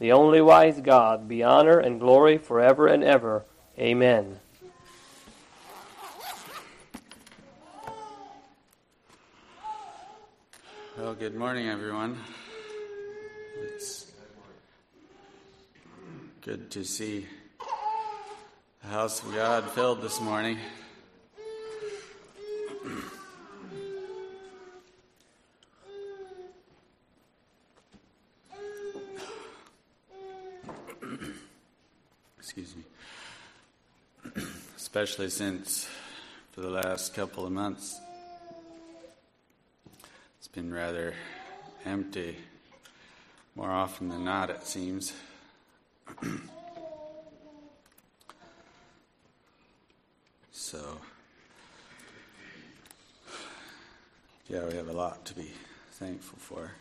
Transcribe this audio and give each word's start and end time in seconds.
the 0.00 0.12
only 0.12 0.40
wise 0.40 0.80
God, 0.80 1.28
be 1.28 1.44
honor 1.44 1.78
and 1.78 2.00
glory 2.00 2.38
forever 2.38 2.86
and 2.88 3.04
ever. 3.04 3.44
Amen. 3.78 4.40
Well, 10.96 11.14
good 11.14 11.34
morning, 11.34 11.68
everyone. 11.68 12.18
It's 13.62 14.10
good 16.40 16.70
to 16.72 16.84
see 16.84 17.26
the 18.82 18.88
house 18.88 19.22
of 19.22 19.34
God 19.34 19.70
filled 19.70 20.00
this 20.00 20.18
morning. 20.20 20.58
Excuse 32.38 32.74
me. 32.74 32.82
Especially 34.92 35.30
since 35.30 35.88
for 36.50 36.62
the 36.62 36.68
last 36.68 37.14
couple 37.14 37.46
of 37.46 37.52
months 37.52 38.00
it's 40.36 40.48
been 40.48 40.74
rather 40.74 41.14
empty 41.84 42.36
more 43.54 43.70
often 43.70 44.08
than 44.08 44.24
not, 44.24 44.50
it 44.50 44.66
seems. 44.66 45.12
so, 50.50 50.98
yeah, 54.48 54.66
we 54.66 54.74
have 54.74 54.88
a 54.88 54.92
lot 54.92 55.24
to 55.26 55.34
be 55.34 55.52
thankful 55.92 56.40
for. 56.40 56.72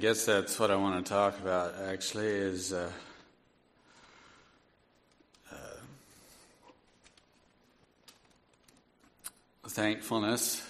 Guess 0.00 0.24
that's 0.24 0.58
what 0.58 0.70
I 0.70 0.76
want 0.76 1.04
to 1.04 1.12
talk 1.12 1.38
about. 1.40 1.74
Actually, 1.78 2.28
is 2.28 2.72
uh, 2.72 2.90
uh, 5.52 5.56
thankfulness. 9.68 10.66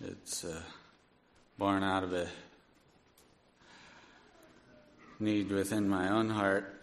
It's 0.00 0.44
uh, 0.44 0.60
born 1.58 1.82
out 1.82 2.04
of 2.04 2.12
a 2.12 2.28
need 5.18 5.50
within 5.50 5.88
my 5.88 6.08
own 6.08 6.30
heart, 6.30 6.80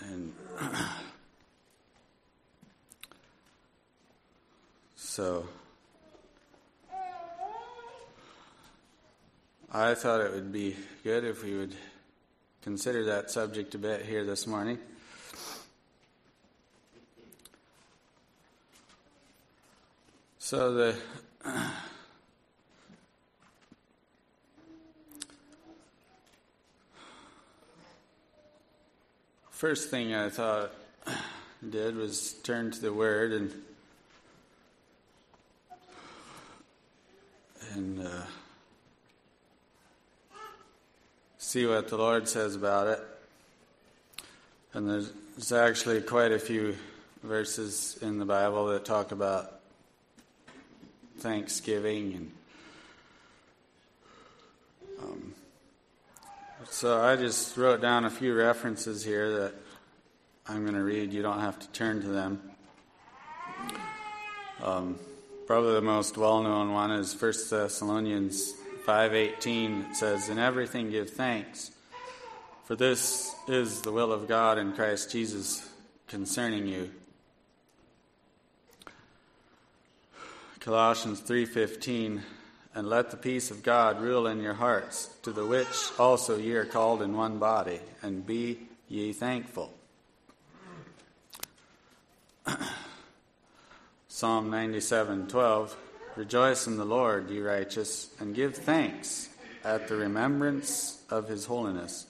and 0.00 0.32
so. 4.96 5.46
I 9.76 9.96
thought 9.96 10.20
it 10.20 10.30
would 10.32 10.52
be 10.52 10.76
good 11.02 11.24
if 11.24 11.42
we 11.42 11.56
would 11.56 11.74
consider 12.62 13.06
that 13.06 13.28
subject 13.28 13.74
a 13.74 13.78
bit 13.78 14.02
here 14.02 14.24
this 14.24 14.46
morning. 14.46 14.78
So, 20.38 20.74
the 20.74 20.96
first 29.50 29.90
thing 29.90 30.14
I 30.14 30.30
thought 30.30 30.72
did 31.68 31.96
was 31.96 32.34
turn 32.44 32.70
to 32.70 32.80
the 32.80 32.92
Word 32.92 33.32
and 33.32 33.52
and 37.72 38.06
uh, 38.06 38.22
see 41.54 41.66
what 41.66 41.86
the 41.86 41.96
Lord 41.96 42.28
says 42.28 42.56
about 42.56 42.88
it. 42.88 43.00
And 44.72 44.90
there's, 44.90 45.52
actually 45.52 46.00
quite 46.00 46.32
a 46.32 46.38
few 46.40 46.74
verses 47.22 47.96
in 48.02 48.18
the 48.18 48.24
Bible 48.24 48.66
that 48.66 48.84
talk 48.84 49.12
about 49.12 49.60
thanksgiving 51.18 52.14
and 52.14 52.32
um, 55.00 55.34
so 56.70 57.00
I 57.00 57.14
just 57.14 57.56
wrote 57.56 57.80
down 57.80 58.04
a 58.04 58.10
few 58.10 58.34
references 58.34 59.04
here 59.04 59.38
that 59.38 59.54
I'm 60.48 60.62
going 60.62 60.74
to 60.74 60.82
read. 60.82 61.12
You 61.12 61.22
don't 61.22 61.38
have 61.38 61.60
to 61.60 61.68
turn 61.68 62.00
to 62.00 62.08
them. 62.08 62.42
Um, 64.60 64.98
probably 65.46 65.74
the 65.74 65.82
most 65.82 66.16
well-known 66.16 66.72
one 66.72 66.90
is 66.90 67.14
1 67.14 67.32
Thessalonians 67.48 68.54
5:18 68.84 69.90
it 69.90 69.96
says 69.96 70.28
in 70.28 70.38
everything 70.38 70.90
give 70.90 71.10
thanks 71.10 71.70
for 72.64 72.76
this 72.76 73.34
is 73.46 73.82
the 73.82 73.92
will 73.92 74.10
of 74.10 74.26
God 74.26 74.56
in 74.56 74.72
Christ 74.72 75.10
Jesus 75.10 75.68
concerning 76.08 76.66
you. 76.66 76.90
Colossians 80.60 81.20
3:15 81.20 82.22
and 82.74 82.88
let 82.88 83.10
the 83.10 83.16
peace 83.16 83.50
of 83.50 83.62
God 83.62 84.00
rule 84.00 84.26
in 84.26 84.40
your 84.40 84.54
hearts 84.54 85.10
to 85.22 85.30
the 85.30 85.44
which 85.44 85.92
also 85.98 86.38
ye 86.38 86.52
are 86.54 86.64
called 86.64 87.02
in 87.02 87.14
one 87.14 87.38
body 87.38 87.80
and 88.02 88.26
be 88.26 88.66
ye 88.88 89.12
thankful. 89.12 89.72
Psalm 94.08 94.50
97:12 94.50 95.74
Rejoice 96.16 96.68
in 96.68 96.76
the 96.76 96.84
Lord, 96.84 97.28
ye 97.28 97.40
righteous, 97.40 98.08
and 98.20 98.34
give 98.34 98.54
thanks 98.54 99.28
at 99.64 99.88
the 99.88 99.96
remembrance 99.96 101.02
of 101.10 101.28
his 101.28 101.46
holiness. 101.46 102.06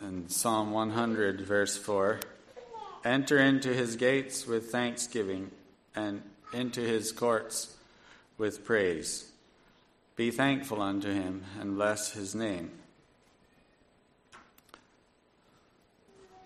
And 0.00 0.30
Psalm 0.30 0.70
100, 0.70 1.40
verse 1.40 1.76
4 1.76 2.20
Enter 3.04 3.38
into 3.38 3.74
his 3.74 3.96
gates 3.96 4.46
with 4.46 4.70
thanksgiving, 4.70 5.50
and 5.96 6.22
into 6.52 6.80
his 6.80 7.10
courts 7.10 7.74
with 8.38 8.64
praise. 8.64 9.30
Be 10.14 10.30
thankful 10.30 10.80
unto 10.80 11.12
him, 11.12 11.44
and 11.58 11.74
bless 11.74 12.12
his 12.12 12.36
name. 12.36 12.70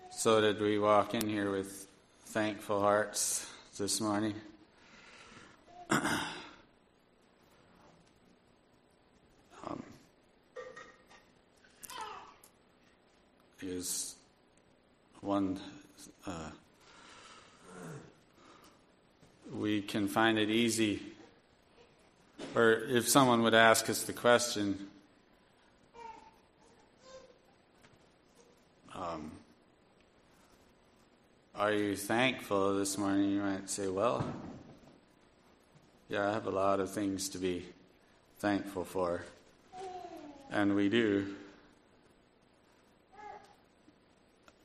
So, 0.09 0.41
did 0.41 0.59
we 0.59 0.79
walk 0.79 1.13
in 1.13 1.29
here 1.29 1.51
with 1.51 1.87
thankful 2.25 2.81
hearts 2.81 3.47
this 3.77 4.01
morning? 4.01 4.33
Um, 5.89 6.23
is 13.61 14.15
one 15.21 15.59
uh, 16.25 16.49
we 19.53 19.81
can 19.81 20.07
find 20.07 20.37
it 20.37 20.49
easy, 20.49 21.01
or 22.53 22.73
if 22.73 23.07
someone 23.07 23.43
would 23.43 23.53
ask 23.53 23.89
us 23.89 24.03
the 24.03 24.13
question, 24.13 24.87
um, 28.93 29.31
Are 31.55 31.71
you 31.73 31.95
thankful 31.95 32.77
this 32.77 32.97
morning? 32.97 33.31
You 33.31 33.41
might 33.41 33.69
say, 33.69 33.87
Well, 33.87 34.23
yeah, 36.09 36.29
I 36.29 36.33
have 36.33 36.47
a 36.47 36.51
lot 36.51 36.79
of 36.79 36.91
things 36.91 37.29
to 37.29 37.37
be 37.37 37.65
thankful 38.39 38.83
for. 38.83 39.23
And 40.51 40.75
we 40.75 40.89
do. 40.89 41.35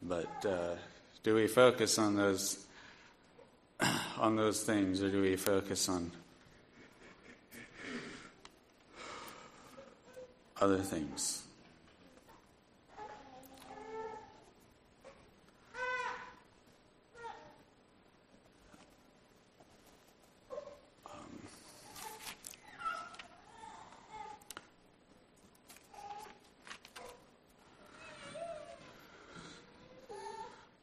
But 0.03 0.47
uh, 0.47 0.75
do 1.23 1.35
we 1.35 1.47
focus 1.47 1.99
on 1.99 2.17
those 2.17 2.65
on 4.19 4.37
those 4.37 4.63
things 4.63 5.03
or 5.03 5.11
do 5.11 5.23
we 5.23 5.37
focus 5.37 5.89
on 5.89 6.13
other 10.63 10.79
things. 10.79 11.43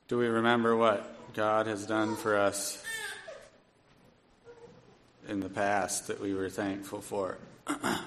Do 0.10 0.18
we 0.18 0.26
remember 0.26 0.76
what 0.76 1.34
God 1.36 1.68
has 1.68 1.86
done 1.86 2.16
for 2.16 2.36
us 2.36 2.84
in 5.28 5.40
the 5.40 5.50
past 5.50 6.08
that 6.08 6.20
we 6.20 6.34
were 6.34 6.50
thankful 6.50 7.00
for? 7.00 7.38
I 7.68 8.00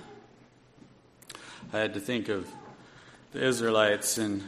had 1.71 1.95
to 1.95 2.01
think 2.01 2.29
of 2.29 2.51
the 3.31 3.45
Israelites, 3.45 4.19
and 4.19 4.43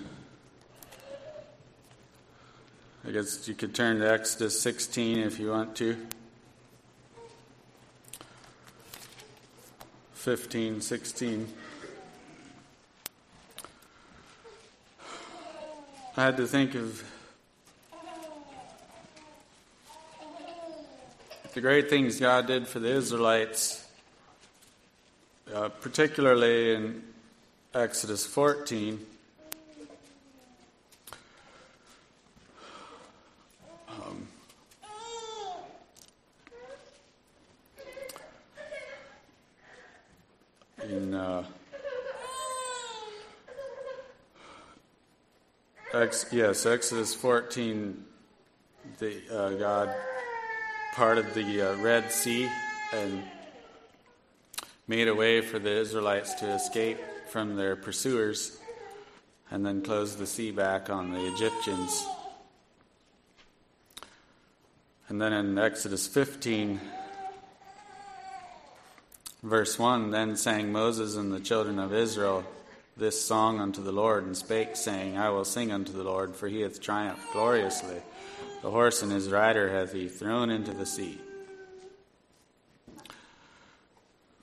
I 3.06 3.12
guess 3.12 3.46
you 3.46 3.54
could 3.54 3.72
turn 3.72 4.00
to 4.00 4.10
Exodus 4.10 4.60
16 4.60 5.18
if 5.18 5.38
you 5.38 5.50
want 5.50 5.76
to. 5.76 5.96
15, 10.14 10.80
16. 10.80 11.54
I 16.16 16.24
had 16.24 16.36
to 16.38 16.48
think 16.48 16.74
of 16.74 17.04
the 21.54 21.60
great 21.60 21.88
things 21.88 22.18
God 22.18 22.48
did 22.48 22.66
for 22.66 22.80
the 22.80 22.88
Israelites, 22.88 23.86
uh, 25.54 25.68
particularly 25.68 26.74
in 26.74 27.04
Exodus 27.72 28.26
14. 28.26 28.98
Um, 33.88 34.28
in 40.82 41.14
uh, 41.14 41.44
Ex- 45.92 46.26
yes, 46.32 46.66
Exodus 46.66 47.14
14, 47.14 48.04
the 48.98 49.22
uh, 49.32 49.50
God 49.50 49.94
parted 50.94 51.34
the 51.34 51.60
uh, 51.60 51.76
Red 51.78 52.12
Sea 52.12 52.48
and 52.92 53.24
made 54.86 55.08
a 55.08 55.14
way 55.14 55.40
for 55.40 55.58
the 55.58 55.72
Israelites 55.72 56.34
to 56.34 56.54
escape 56.54 56.98
from 57.30 57.56
their 57.56 57.74
pursuers 57.74 58.56
and 59.50 59.66
then 59.66 59.82
closed 59.82 60.18
the 60.18 60.26
sea 60.26 60.52
back 60.52 60.90
on 60.90 61.12
the 61.12 61.26
Egyptians. 61.34 62.06
And 65.08 65.20
then 65.20 65.32
in 65.32 65.58
Exodus 65.58 66.06
15, 66.06 66.80
verse 69.42 69.76
1, 69.76 70.12
then 70.12 70.36
sang 70.36 70.70
Moses 70.70 71.16
and 71.16 71.32
the 71.32 71.40
children 71.40 71.80
of 71.80 71.92
Israel 71.92 72.44
this 72.96 73.20
song 73.20 73.58
unto 73.58 73.82
the 73.82 73.90
Lord, 73.90 74.24
and 74.24 74.36
spake, 74.36 74.76
saying, 74.76 75.18
I 75.18 75.30
will 75.30 75.44
sing 75.44 75.72
unto 75.72 75.92
the 75.92 76.04
Lord, 76.04 76.36
for 76.36 76.46
he 76.46 76.60
hath 76.60 76.80
triumphed 76.80 77.32
gloriously. 77.32 78.00
The 78.64 78.70
horse 78.70 79.02
and 79.02 79.12
his 79.12 79.28
rider 79.28 79.68
hath 79.68 79.92
he 79.92 80.08
thrown 80.08 80.48
into 80.48 80.72
the 80.72 80.86
sea. 80.86 81.18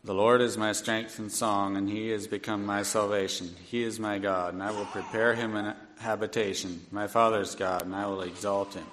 The 0.03 0.13
Lord 0.13 0.41
is 0.41 0.59
my 0.59 0.73
strength 0.73 1.18
and 1.18 1.31
song, 1.31 1.75
and 1.75 1.89
he 1.89 2.12
is 2.12 2.27
become 2.27 2.63
my 2.63 2.83
salvation. 2.83 3.50
He 3.65 3.81
is 3.81 4.00
my 4.00 4.19
God, 4.19 4.53
and 4.53 4.62
I 4.62 4.69
will 4.69 4.85
prepare 4.85 5.33
him 5.33 5.56
an 5.56 5.73
habitation, 5.97 6.85
my 6.91 7.07
father's 7.07 7.56
God, 7.56 7.81
and 7.81 7.95
I 7.95 8.06
will 8.06 8.21
exalt 8.21 8.75
him. 8.75 8.85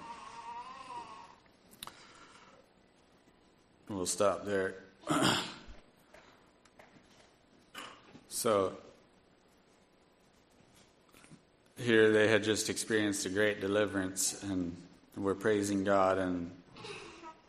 We'll 3.90 4.06
stop 4.06 4.46
there. 4.46 4.76
so, 8.30 8.72
here 11.76 12.12
they 12.12 12.28
had 12.28 12.44
just 12.44 12.70
experienced 12.70 13.26
a 13.26 13.28
great 13.28 13.60
deliverance, 13.60 14.42
and 14.42 14.74
were 15.18 15.34
praising 15.34 15.84
God, 15.84 16.18
and 16.18 16.50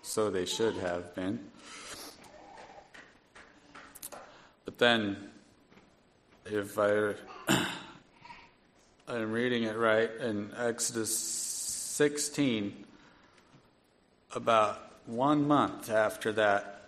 so 0.02 0.30
they 0.30 0.46
should 0.46 0.76
have 0.78 1.14
been. 1.16 1.40
But 4.66 4.78
then, 4.78 5.30
if 6.46 6.78
I 6.78 7.14
I'm 9.08 9.32
reading 9.32 9.64
it 9.64 9.78
right 9.78 10.10
in 10.20 10.52
Exodus 10.58 11.18
16, 11.18 12.86
about 14.36 14.94
one 15.06 15.48
month 15.48 15.90
after 15.90 16.32
that, 16.34 16.88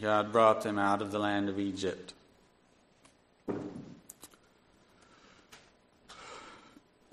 God 0.00 0.32
brought 0.32 0.62
them 0.62 0.78
out 0.78 1.00
of 1.00 1.10
the 1.10 1.18
land 1.18 1.48
of 1.48 1.58
Egypt. 1.58 2.12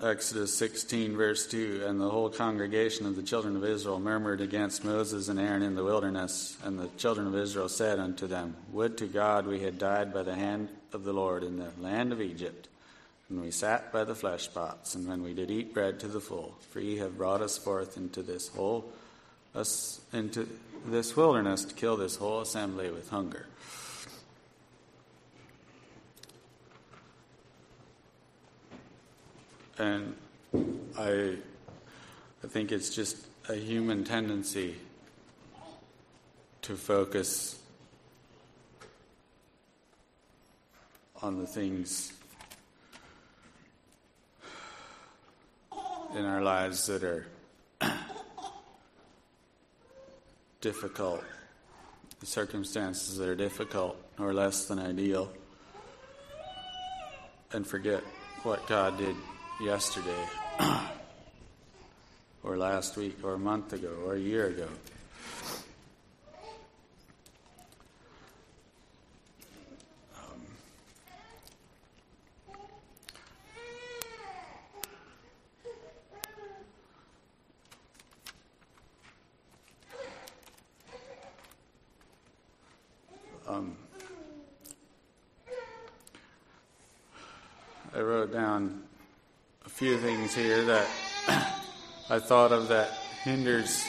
Exodus 0.04 0.52
16, 0.58 1.16
verse 1.16 1.46
2 1.46 1.84
And 1.86 1.98
the 1.98 2.10
whole 2.10 2.28
congregation 2.28 3.06
of 3.06 3.16
the 3.16 3.22
children 3.22 3.56
of 3.56 3.64
Israel 3.64 3.98
murmured 3.98 4.42
against 4.42 4.84
Moses 4.84 5.28
and 5.28 5.40
Aaron 5.40 5.62
in 5.62 5.74
the 5.74 5.84
wilderness. 5.84 6.58
And 6.62 6.78
the 6.78 6.90
children 6.98 7.26
of 7.26 7.34
Israel 7.34 7.70
said 7.70 7.98
unto 7.98 8.26
them, 8.26 8.54
Would 8.72 8.98
to 8.98 9.06
God 9.06 9.46
we 9.46 9.60
had 9.60 9.78
died 9.78 10.12
by 10.12 10.22
the 10.22 10.34
hand 10.34 10.68
of 10.92 11.04
the 11.04 11.14
Lord 11.14 11.42
in 11.42 11.56
the 11.56 11.70
land 11.80 12.12
of 12.12 12.20
Egypt, 12.20 12.68
when 13.28 13.40
we 13.40 13.50
sat 13.50 13.92
by 13.94 14.04
the 14.04 14.14
flesh 14.14 14.52
pots, 14.52 14.94
and 14.94 15.08
when 15.08 15.22
we 15.22 15.32
did 15.32 15.50
eat 15.50 15.72
bread 15.72 15.98
to 16.00 16.08
the 16.08 16.20
full. 16.20 16.54
For 16.70 16.80
ye 16.80 16.98
have 16.98 17.16
brought 17.16 17.40
us 17.40 17.56
forth 17.56 17.96
into 17.96 18.22
this 18.22 18.48
whole 18.48 18.92
us 19.54 20.00
into 20.12 20.48
this 20.84 21.16
wilderness 21.16 21.64
to 21.64 21.74
kill 21.74 21.96
this 21.96 22.16
whole 22.16 22.40
assembly 22.40 22.90
with 22.90 23.08
hunger. 23.08 23.46
And 29.78 30.14
I, 30.96 31.36
I 32.42 32.46
think 32.46 32.70
it's 32.70 32.94
just 32.94 33.16
a 33.48 33.54
human 33.54 34.04
tendency 34.04 34.76
to 36.62 36.76
focus 36.76 37.58
on 41.22 41.38
the 41.40 41.46
things 41.46 42.12
in 46.14 46.24
our 46.24 46.40
lives 46.40 46.86
that 46.86 47.02
are 47.02 47.26
difficult, 50.60 51.24
the 52.20 52.26
circumstances 52.26 53.16
that 53.18 53.28
are 53.28 53.34
difficult 53.34 53.96
or 54.18 54.32
less 54.32 54.66
than 54.66 54.78
ideal, 54.78 55.30
and 57.52 57.66
forget 57.66 58.02
what 58.44 58.66
God 58.68 58.96
did 58.98 59.16
yesterday, 59.60 60.26
or 62.42 62.56
last 62.56 62.96
week, 62.96 63.18
or 63.22 63.34
a 63.34 63.38
month 63.38 63.72
ago, 63.72 63.92
or 64.04 64.14
a 64.14 64.18
year 64.18 64.48
ago. 64.48 64.68
Um, 70.18 70.42
um, 83.46 83.76
I 87.94 88.00
wrote 88.00 88.32
down 88.32 88.82
a 89.64 89.68
few 89.68 89.96
things 89.98 90.34
here 90.34 90.64
that 90.64 90.88
I 92.14 92.20
thought 92.20 92.52
of 92.52 92.68
that 92.68 92.90
hinders 93.24 93.82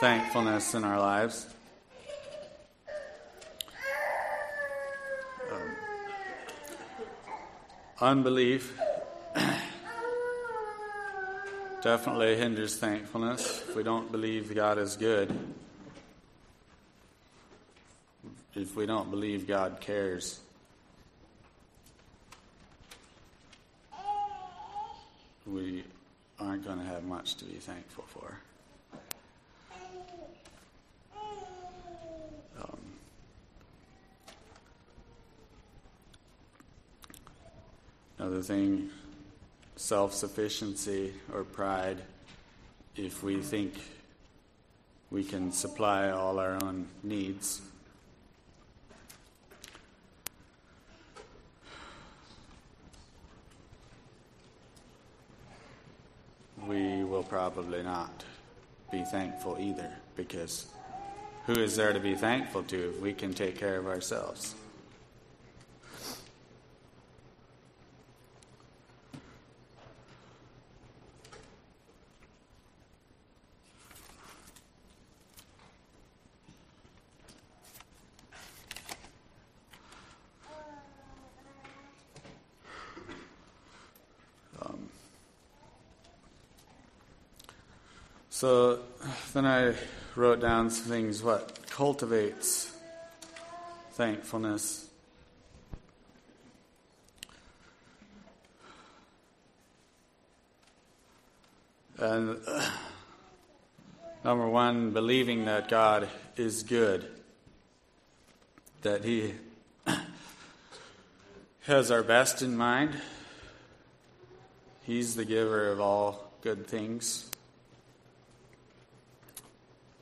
thankfulness 0.00 0.72
in 0.72 0.82
our 0.82 0.98
lives. 0.98 1.46
Um, 5.52 5.76
unbelief 8.00 8.80
definitely 11.82 12.38
hinders 12.38 12.78
thankfulness 12.78 13.62
if 13.68 13.76
we 13.76 13.82
don't 13.82 14.10
believe 14.10 14.54
God 14.54 14.78
is 14.78 14.96
good. 14.96 15.38
If 18.54 18.74
we 18.74 18.86
don't 18.86 19.10
believe 19.10 19.46
God 19.46 19.82
cares. 19.82 20.40
we 25.46 25.84
aren't 26.38 26.64
going 26.64 26.78
to 26.78 26.84
have 26.84 27.04
much 27.04 27.36
to 27.36 27.45
thankful 27.60 28.04
for. 28.08 28.38
Um, 32.60 32.78
Another 38.18 38.42
thing, 38.42 38.90
self 39.76 40.14
sufficiency 40.14 41.12
or 41.32 41.44
pride. 41.44 42.02
If 42.96 43.22
we 43.22 43.42
think 43.42 43.74
we 45.10 45.22
can 45.22 45.52
supply 45.52 46.10
all 46.10 46.38
our 46.38 46.58
own 46.62 46.88
needs. 47.02 47.60
We 56.66 57.04
will 57.04 57.22
probably 57.22 57.82
not 57.82 58.24
be 58.90 59.04
thankful 59.04 59.56
either, 59.60 59.90
because 60.16 60.66
who 61.46 61.52
is 61.52 61.76
there 61.76 61.92
to 61.92 62.00
be 62.00 62.14
thankful 62.16 62.64
to 62.64 62.90
if 62.90 63.00
we 63.00 63.12
can 63.12 63.32
take 63.32 63.56
care 63.56 63.78
of 63.78 63.86
ourselves? 63.86 64.56
So 88.36 88.80
then 89.32 89.46
I 89.46 89.72
wrote 90.14 90.40
down 90.40 90.68
some 90.68 90.84
things 90.84 91.22
what 91.22 91.58
cultivates 91.70 92.70
thankfulness. 93.92 94.90
And 101.96 102.38
uh, 102.46 102.70
number 104.22 104.46
one, 104.46 104.90
believing 104.90 105.46
that 105.46 105.70
God 105.70 106.06
is 106.36 106.62
good, 106.62 107.08
that 108.82 109.02
He 109.02 109.32
has 111.62 111.90
our 111.90 112.02
best 112.02 112.42
in 112.42 112.54
mind. 112.54 113.00
He's 114.82 115.16
the 115.16 115.24
giver 115.24 115.72
of 115.72 115.80
all 115.80 116.30
good 116.42 116.66
things. 116.66 117.30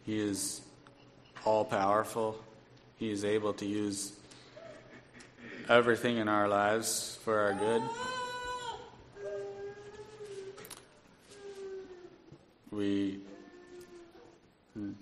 He 0.04 0.18
is 0.18 0.60
all 1.44 1.64
powerful. 1.64 2.42
He 2.96 3.10
is 3.10 3.24
able 3.24 3.54
to 3.54 3.66
use 3.66 4.12
everything 5.68 6.18
in 6.18 6.28
our 6.28 6.46
lives 6.48 7.18
for 7.24 7.38
our 7.38 7.54
good. 7.54 7.82
We 12.70 13.20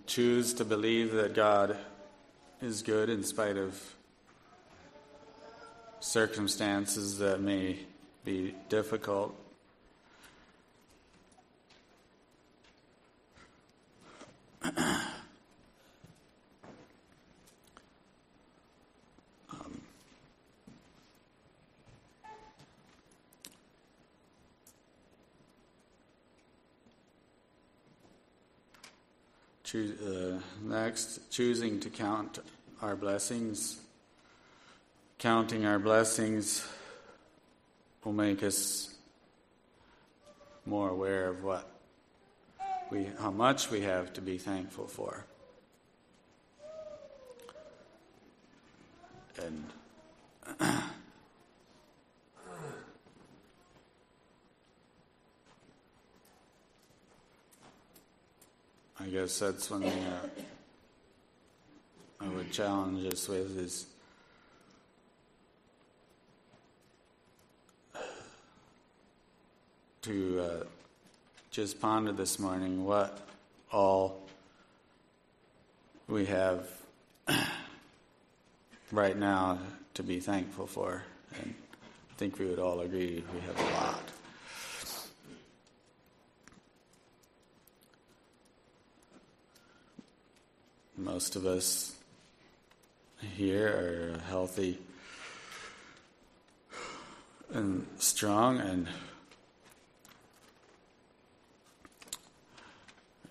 choose 0.06 0.54
to 0.54 0.64
believe 0.64 1.12
that 1.12 1.34
God 1.34 1.76
is 2.60 2.82
good 2.82 3.08
in 3.08 3.24
spite 3.24 3.56
of 3.56 3.80
circumstances 6.00 7.18
that 7.18 7.40
may 7.40 7.78
be 8.24 8.54
difficult. 8.68 9.34
Choose, 29.72 29.98
uh, 30.02 30.38
next, 30.60 31.30
choosing 31.30 31.80
to 31.80 31.88
count 31.88 32.40
our 32.82 32.94
blessings. 32.94 33.80
Counting 35.16 35.64
our 35.64 35.78
blessings 35.78 36.62
will 38.04 38.12
make 38.12 38.42
us 38.42 38.94
more 40.66 40.90
aware 40.90 41.26
of 41.26 41.42
what 41.42 41.70
we, 42.90 43.08
how 43.18 43.30
much 43.30 43.70
we 43.70 43.80
have 43.80 44.12
to 44.12 44.20
be 44.20 44.36
thankful 44.36 44.88
for. 44.88 45.24
And 49.42 49.64
That's 59.22 59.70
one 59.70 59.82
thing 59.82 60.02
uh, 60.02 60.26
I 62.22 62.26
would 62.26 62.50
challenge 62.50 63.06
us 63.06 63.28
with 63.28 63.56
is 63.56 63.86
to 70.02 70.40
uh, 70.40 70.64
just 71.52 71.80
ponder 71.80 72.10
this 72.10 72.40
morning 72.40 72.84
what 72.84 73.16
all 73.70 74.26
we 76.08 76.26
have 76.26 76.68
right 78.90 79.16
now 79.16 79.60
to 79.94 80.02
be 80.02 80.18
thankful 80.18 80.66
for. 80.66 81.04
And 81.40 81.54
I 82.10 82.14
think 82.16 82.40
we 82.40 82.46
would 82.46 82.58
all 82.58 82.80
agree 82.80 83.22
we 83.32 83.40
have 83.42 83.56
a 83.56 83.74
lot. 83.74 84.11
Most 91.02 91.34
of 91.34 91.46
us 91.46 91.96
here 93.34 93.66
are 93.66 94.20
healthy 94.28 94.78
and 97.52 97.84
strong 97.98 98.60
and 98.60 98.86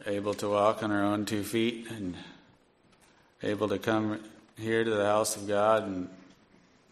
able 0.06 0.34
to 0.34 0.50
walk 0.50 0.84
on 0.84 0.92
our 0.92 1.01
own 1.01 1.25
two 1.25 1.44
feet 1.44 1.88
and 1.90 2.16
able 3.42 3.70
to 3.70 3.80
come 3.80 4.20
here 4.58 4.84
to 4.84 4.92
the 4.92 5.06
house 5.06 5.38
of 5.38 5.48
God 5.48 5.88
and 5.88 6.10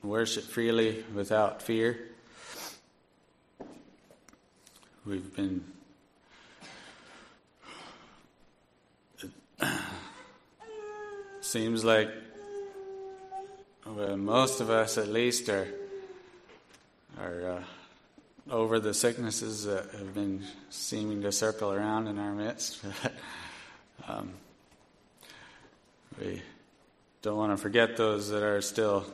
worship 0.01 0.45
freely 0.45 1.03
without 1.13 1.61
fear. 1.61 1.99
We've 5.05 5.35
been 5.35 5.61
seems 11.49 11.83
like 11.83 12.11
well, 13.83 14.15
most 14.17 14.61
of 14.61 14.69
us, 14.69 14.99
at 14.99 15.07
least, 15.07 15.49
are 15.49 15.67
are 17.19 17.57
uh, 18.51 18.53
over 18.53 18.79
the 18.79 18.93
sicknesses 18.93 19.65
that 19.65 19.89
have 19.97 20.13
been 20.13 20.45
seeming 20.69 21.23
to 21.23 21.31
circle 21.31 21.71
around 21.73 22.05
in 22.05 22.19
our 22.19 22.33
midst. 22.33 22.85
um, 24.07 24.29
we 26.21 26.39
don't 27.23 27.37
want 27.37 27.51
to 27.51 27.57
forget 27.57 27.97
those 27.97 28.29
that 28.29 28.43
are 28.43 28.61
still 28.61 29.07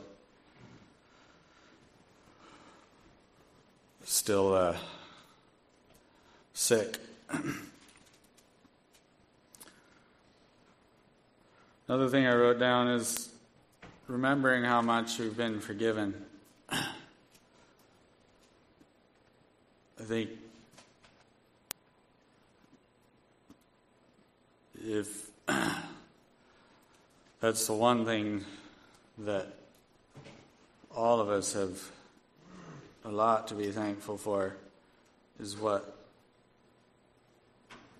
still 4.04 4.52
uh, 4.52 4.76
sick. 6.52 6.98
Another 11.88 12.08
thing 12.08 12.26
I 12.26 12.34
wrote 12.34 12.58
down 12.58 12.88
is 12.88 13.28
remembering 14.08 14.64
how 14.64 14.82
much 14.82 15.20
we've 15.20 15.36
been 15.36 15.60
forgiven. 15.60 16.14
I 16.68 16.82
think 20.00 20.30
if 24.84 25.30
that's 27.40 27.66
the 27.68 27.72
one 27.72 28.04
thing 28.04 28.44
that 29.18 29.46
all 30.92 31.20
of 31.20 31.28
us 31.28 31.52
have 31.52 31.80
a 33.04 33.10
lot 33.10 33.46
to 33.48 33.54
be 33.54 33.70
thankful 33.70 34.18
for 34.18 34.56
is 35.38 35.56
what 35.56 35.96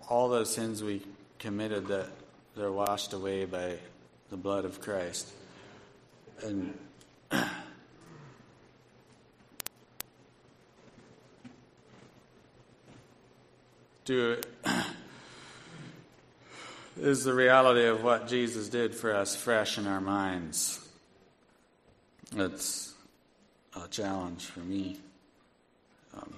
all 0.09 0.27
those 0.27 0.53
sins 0.53 0.83
we 0.83 1.03
committed 1.39 1.87
that 1.87 2.09
they're 2.57 2.71
washed 2.71 3.13
away 3.13 3.45
by 3.45 3.77
the 4.31 4.35
blood 4.35 4.65
of 4.65 4.81
Christ. 4.81 5.29
And 6.43 6.75
do 14.05 14.41
is 16.99 17.23
the 17.23 17.33
reality 17.35 17.85
of 17.85 18.03
what 18.03 18.27
Jesus 18.27 18.69
did 18.69 18.95
for 18.95 19.15
us 19.15 19.35
fresh 19.35 19.77
in 19.77 19.85
our 19.85 20.01
minds. 20.01 20.83
It's 22.35 22.95
a 23.75 23.87
challenge 23.87 24.45
for 24.45 24.61
me. 24.61 24.97
Um, 26.15 26.33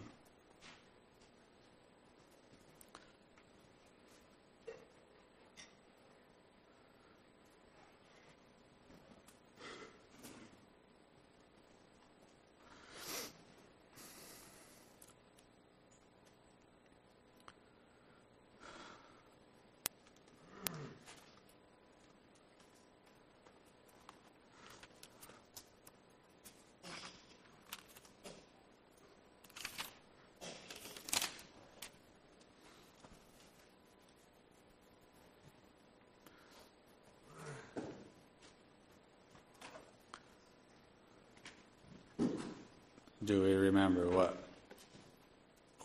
do 43.23 43.43
we 43.43 43.53
remember 43.53 44.07
what 44.09 44.38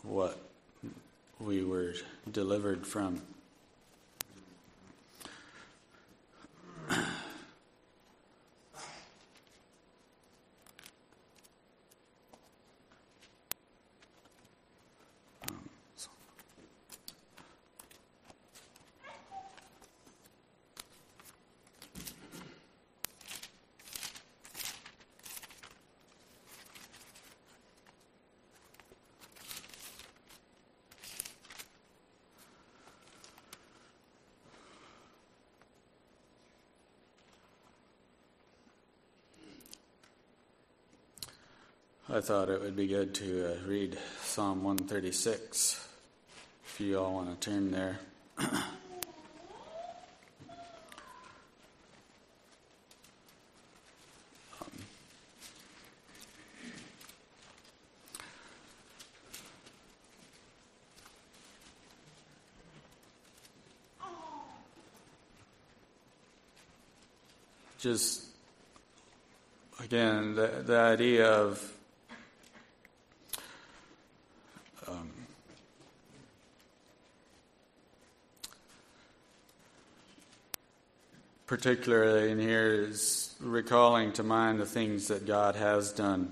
what 0.03 0.37
we 1.39 1.63
were 1.63 1.93
delivered 2.31 2.85
from? 2.85 3.21
I 42.15 42.21
thought 42.21 42.47
it 42.47 42.61
would 42.61 42.77
be 42.77 42.87
good 42.87 43.13
to 43.15 43.51
uh, 43.51 43.55
read 43.67 43.97
Psalm 44.21 44.63
136, 44.63 45.85
if 46.65 46.79
you 46.79 46.97
all 46.97 47.13
want 47.13 47.41
to 47.41 47.49
turn 47.49 47.71
there. 47.71 47.99
just 67.77 68.23
again 69.83 70.33
the, 70.35 70.47
the 70.65 70.77
idea 70.77 71.27
of 71.29 71.74
particularly 81.47 82.31
in 82.31 82.39
here 82.39 82.85
is 82.89 83.35
recalling 83.39 84.11
to 84.13 84.23
mind 84.23 84.59
the 84.59 84.65
things 84.65 85.07
that 85.07 85.25
God 85.25 85.55
has 85.55 85.91
done 85.91 86.31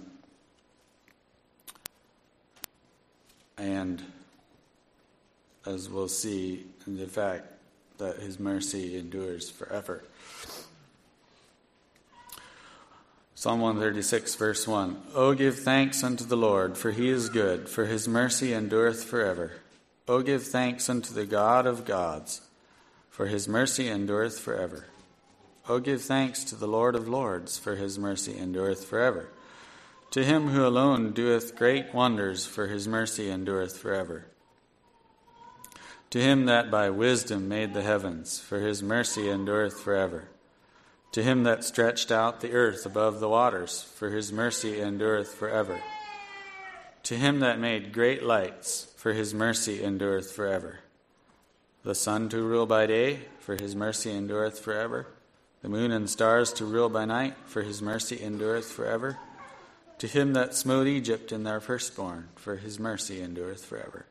and 3.57 4.03
as 5.65 5.89
we'll 5.89 6.07
see 6.07 6.65
the 6.85 7.07
fact 7.07 7.45
that 7.97 8.17
his 8.17 8.39
mercy 8.39 8.97
endures 8.97 9.49
forever. 9.49 10.03
Psalm 13.35 13.61
136, 13.61 14.35
verse 14.35 14.67
1 14.67 15.01
O 15.15 15.33
give 15.33 15.59
thanks 15.59 16.03
unto 16.03 16.25
the 16.25 16.37
Lord, 16.37 16.77
for 16.77 16.91
he 16.91 17.09
is 17.09 17.29
good, 17.29 17.69
for 17.69 17.85
his 17.85 18.07
mercy 18.07 18.53
endureth 18.53 19.03
forever. 19.03 19.53
O 20.07 20.21
give 20.21 20.43
thanks 20.43 20.89
unto 20.89 21.13
the 21.13 21.25
God 21.25 21.65
of 21.65 21.85
gods, 21.85 22.41
for 23.09 23.27
his 23.27 23.47
mercy 23.47 23.87
endureth 23.87 24.39
forever. 24.39 24.85
O 25.69 25.79
give 25.79 26.01
thanks 26.01 26.43
to 26.45 26.55
the 26.55 26.67
Lord 26.67 26.95
of 26.95 27.07
lords, 27.07 27.57
for 27.57 27.75
his 27.75 27.97
mercy 27.97 28.37
endureth 28.37 28.83
forever. 28.83 29.29
To 30.11 30.23
him 30.23 30.49
who 30.49 30.65
alone 30.65 31.13
doeth 31.13 31.55
great 31.55 31.93
wonders, 31.93 32.45
for 32.45 32.67
his 32.67 32.87
mercy 32.87 33.29
endureth 33.29 33.77
forever. 33.77 34.25
To 36.09 36.19
him 36.19 36.45
that 36.45 36.69
by 36.69 36.89
wisdom 36.89 37.47
made 37.47 37.73
the 37.73 37.81
heavens, 37.81 38.39
for 38.39 38.59
his 38.59 38.83
mercy 38.83 39.29
endureth 39.29 39.79
forever. 39.79 40.27
To 41.13 41.23
him 41.23 41.43
that 41.43 41.63
stretched 41.63 42.11
out 42.11 42.41
the 42.41 42.51
earth 42.51 42.85
above 42.85 43.19
the 43.19 43.29
waters, 43.29 43.81
for 43.81 44.09
his 44.09 44.33
mercy 44.33 44.81
endureth 44.81 45.33
forever. 45.33 45.81
To 47.03 47.15
him 47.15 47.39
that 47.39 47.57
made 47.57 47.93
great 47.93 48.23
lights, 48.23 48.93
for 48.97 49.13
his 49.13 49.33
mercy 49.33 49.83
endureth 49.83 50.31
forever. 50.31 50.81
The 51.83 51.95
sun 51.95 52.29
to 52.29 52.41
rule 52.41 52.65
by 52.65 52.85
day, 52.85 53.21
for 53.39 53.55
his 53.55 53.75
mercy 53.75 54.11
endureth 54.11 54.59
forever. 54.59 55.07
The 55.63 55.69
moon 55.69 55.91
and 55.91 56.07
stars 56.07 56.53
to 56.53 56.65
rule 56.65 56.89
by 56.89 57.05
night, 57.05 57.33
for 57.47 57.63
his 57.63 57.81
mercy 57.81 58.21
endureth 58.21 58.71
forever. 58.71 59.17
To 59.97 60.07
him 60.07 60.33
that 60.33 60.53
smote 60.53 60.85
Egypt 60.85 61.31
in 61.31 61.43
their 61.43 61.59
firstborn, 61.59 62.29
for 62.35 62.57
his 62.57 62.79
mercy 62.79 63.19
endureth 63.19 63.65
forever. 63.65 64.05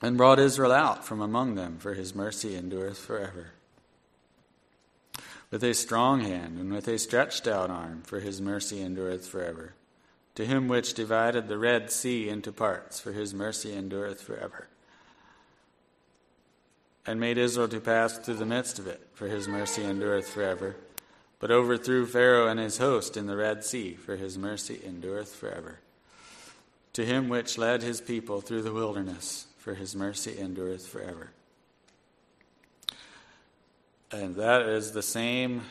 And 0.00 0.16
brought 0.16 0.38
Israel 0.38 0.70
out 0.70 1.04
from 1.04 1.20
among 1.20 1.56
them, 1.56 1.78
for 1.80 1.94
his 1.94 2.14
mercy 2.14 2.54
endureth 2.54 2.98
forever 2.98 3.48
with 5.50 5.62
a 5.62 5.74
strong 5.74 6.20
hand 6.20 6.58
and 6.58 6.72
with 6.72 6.88
a 6.88 6.98
stretched 6.98 7.46
out 7.46 7.70
arm, 7.70 8.02
for 8.04 8.20
his 8.20 8.40
mercy 8.40 8.82
endureth 8.82 9.26
forever. 9.26 9.74
To 10.34 10.44
him 10.44 10.68
which 10.68 10.94
divided 10.94 11.48
the 11.48 11.58
Red 11.58 11.90
Sea 11.90 12.28
into 12.28 12.52
parts, 12.52 13.00
for 13.00 13.12
his 13.12 13.32
mercy 13.32 13.74
endureth 13.74 14.20
forever. 14.20 14.68
And 17.06 17.20
made 17.20 17.38
Israel 17.38 17.68
to 17.68 17.80
pass 17.80 18.18
through 18.18 18.34
the 18.34 18.46
midst 18.46 18.78
of 18.78 18.86
it, 18.86 19.00
for 19.14 19.28
his 19.28 19.46
mercy 19.46 19.84
endureth 19.84 20.28
forever. 20.28 20.76
But 21.38 21.50
overthrew 21.50 22.06
Pharaoh 22.06 22.48
and 22.48 22.58
his 22.58 22.78
host 22.78 23.16
in 23.16 23.26
the 23.26 23.36
Red 23.36 23.62
Sea, 23.62 23.94
for 23.94 24.16
his 24.16 24.36
mercy 24.36 24.80
endureth 24.84 25.34
forever. 25.34 25.80
To 26.94 27.04
him 27.04 27.28
which 27.28 27.58
led 27.58 27.82
his 27.82 28.00
people 28.00 28.40
through 28.40 28.62
the 28.62 28.72
wilderness, 28.72 29.46
for 29.58 29.74
his 29.74 29.94
mercy 29.94 30.36
endureth 30.38 30.86
forever 30.86 31.30
and 34.12 34.36
that 34.36 34.62
is 34.62 34.92
the 34.92 35.02
same 35.02 35.62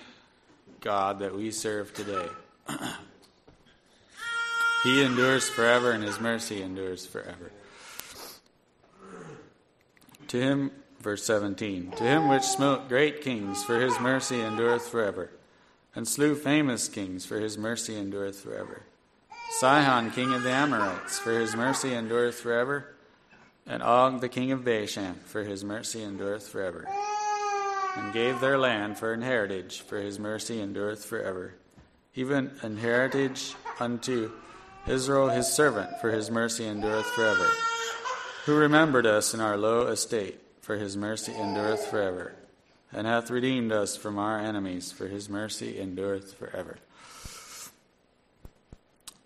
God 0.82 1.20
that 1.20 1.36
we 1.36 1.52
serve 1.52 1.94
today. 1.94 2.28
he 4.84 5.04
endures 5.04 5.48
forever, 5.50 5.92
and 5.92 6.04
his 6.04 6.20
mercy 6.20 6.62
endures 6.62 7.06
forever. 7.06 7.52
To 10.28 10.40
him, 10.40 10.72
verse 11.00 11.24
17, 11.26 11.92
to 11.92 12.04
him 12.04 12.28
which 12.28 12.44
smote 12.44 12.90
great 12.90 13.22
kings, 13.22 13.64
for 13.64 13.80
his 13.80 14.00
mercy 14.00 14.42
endureth 14.42 14.88
forever, 14.88 15.30
and 15.96 16.08
slew 16.08 16.36
famous 16.36 16.88
kings, 16.88 17.26
for 17.26 17.40
his 17.40 17.58
mercy 17.58 17.98
endureth 17.98 18.40
forever. 18.40 18.84
Sihon, 19.60 20.12
king 20.12 20.34
of 20.34 20.44
the 20.44 20.52
Amorites, 20.52 21.20
for 21.20 21.32
his 21.32 21.56
mercy 21.56 21.94
endureth 21.94 22.40
forever, 22.40 22.96
and 23.68 23.82
Og, 23.82 24.22
the 24.22 24.30
king 24.30 24.52
of 24.52 24.66
Bashan, 24.66 25.16
for 25.26 25.44
his 25.44 25.64
mercy 25.64 26.04
endureth 26.04 26.48
forever 26.48 26.88
and 27.96 28.14
gave 28.14 28.40
their 28.40 28.58
land 28.58 28.98
for 28.98 29.14
an 29.14 29.22
heritage, 29.22 29.82
for 29.82 30.00
his 30.00 30.20
mercy 30.20 30.62
endureth 30.62 31.06
forever. 31.06 31.56
Even 32.14 32.52
an 32.62 32.78
heritage 32.78 33.56
unto 33.80 34.32
Israel 34.88 35.30
his 35.30 35.48
servant, 35.48 35.90
for 36.00 36.12
his 36.12 36.30
mercy 36.30 36.66
endureth 36.66 37.06
forever. 37.08 37.50
Who 38.46 38.56
remembered 38.56 39.06
us 39.06 39.34
in 39.34 39.40
our 39.40 39.58
low 39.58 39.88
estate, 39.88 40.40
for 40.66 40.78
his 40.78 40.98
mercy 40.98 41.32
endureth 41.32 41.86
forever, 41.86 42.34
and 42.92 43.06
hath 43.06 43.30
redeemed 43.30 43.72
us 43.72 43.96
from 43.96 44.18
our 44.18 44.40
enemies, 44.40 44.92
for 44.92 45.06
his 45.06 45.30
mercy 45.30 45.80
endureth 45.80 46.34
forever. 46.34 46.80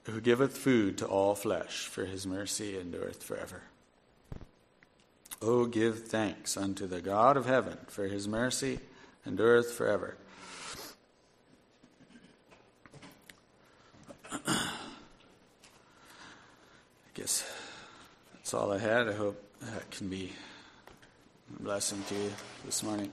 Who 0.03 0.19
giveth 0.19 0.57
food 0.57 0.97
to 0.97 1.05
all 1.05 1.35
flesh, 1.35 1.87
for 1.87 2.03
his 2.03 2.27
mercy 2.27 2.77
endureth 2.77 3.23
forever. 3.23 3.61
O 5.41 5.65
give 5.65 6.09
thanks 6.09 6.57
unto 6.57 6.85
the 6.85 6.99
God 6.99 7.37
of 7.37 7.45
heaven, 7.45 7.77
for 7.87 8.09
his 8.09 8.27
mercy 8.27 8.81
endureth 9.25 9.71
forever. 9.71 10.17
I 14.45 14.71
guess 17.13 17.49
that's 18.33 18.53
all 18.53 18.73
I 18.73 18.79
had. 18.79 19.07
I 19.07 19.13
hope 19.13 19.41
that 19.61 19.89
can 19.89 20.09
be 20.09 20.33
blessing 21.59 22.03
to 22.09 22.15
you 22.15 22.31
this 22.65 22.83
morning. 22.83 23.11